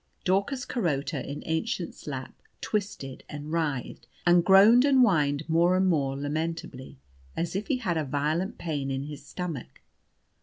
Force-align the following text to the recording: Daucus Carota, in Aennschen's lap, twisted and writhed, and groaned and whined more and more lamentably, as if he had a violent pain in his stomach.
Daucus 0.23 0.65
Carota, 0.65 1.23
in 1.23 1.43
Aennschen's 1.45 2.07
lap, 2.07 2.33
twisted 2.59 3.23
and 3.29 3.51
writhed, 3.51 4.07
and 4.25 4.43
groaned 4.43 4.83
and 4.83 5.01
whined 5.01 5.47
more 5.47 5.77
and 5.77 5.85
more 5.87 6.17
lamentably, 6.17 6.97
as 7.37 7.55
if 7.55 7.67
he 7.67 7.77
had 7.77 7.97
a 7.99 8.03
violent 8.03 8.57
pain 8.57 8.89
in 8.89 9.03
his 9.03 9.23
stomach. 9.23 9.81